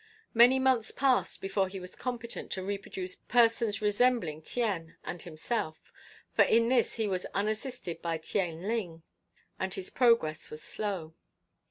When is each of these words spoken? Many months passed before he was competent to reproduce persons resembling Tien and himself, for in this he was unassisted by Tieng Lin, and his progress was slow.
Many 0.33 0.57
months 0.57 0.89
passed 0.89 1.41
before 1.41 1.67
he 1.67 1.79
was 1.79 1.93
competent 1.95 2.49
to 2.53 2.63
reproduce 2.63 3.17
persons 3.17 3.83
resembling 3.83 4.41
Tien 4.41 4.95
and 5.03 5.21
himself, 5.21 5.93
for 6.33 6.41
in 6.41 6.69
this 6.69 6.95
he 6.95 7.07
was 7.07 7.27
unassisted 7.35 8.01
by 8.01 8.17
Tieng 8.17 8.63
Lin, 8.63 9.03
and 9.59 9.75
his 9.75 9.91
progress 9.91 10.49
was 10.49 10.63
slow. 10.63 11.13